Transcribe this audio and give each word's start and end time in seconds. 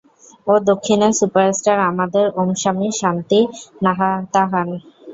ও 0.47 0.63
দক্ষিনের 0.69 1.13
সুপারস্টার 1.19 1.77
আমাদের, 1.91 2.25
ওমস্বামী 2.41 2.87
শান্তিনাতাহান। 2.99 4.69